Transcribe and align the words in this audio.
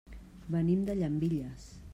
Venim 0.55 0.81
de 0.89 0.97
Llambilles. 1.03 1.71